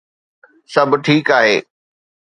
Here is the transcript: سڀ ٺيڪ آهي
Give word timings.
سڀ 0.73 0.89
ٺيڪ 1.05 1.27
آهي 1.39 1.55